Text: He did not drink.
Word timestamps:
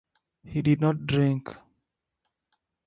He 0.43 0.63
did 0.63 0.81
not 0.81 1.05
drink. 1.05 1.55